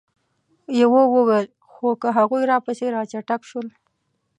[0.79, 3.67] يوه وويل: خو که هغوی راپسې را چټک شول؟